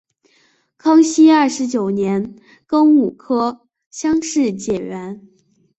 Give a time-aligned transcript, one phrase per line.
[0.79, 2.35] 康熙二十九年
[2.67, 5.29] 庚午科乡试解元。